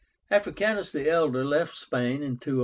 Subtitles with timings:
[0.31, 2.59] Africanus the elder left Spain in 206.